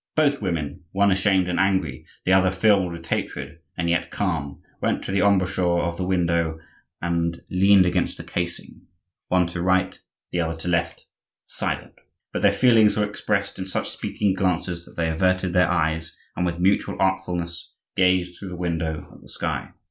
[0.15, 5.03] Both women, one ashamed and angry, the other filled with hatred and yet calm, went
[5.03, 6.57] to the embrasure of the window
[7.03, 8.81] and leaned against the casing,
[9.27, 9.99] one to right,
[10.31, 11.05] the other to left,
[11.45, 11.93] silent;
[12.33, 16.47] but their feelings were expressed in such speaking glances that they averted their eyes and,
[16.47, 19.69] with mutual artfulness, gazed through the window at the sky.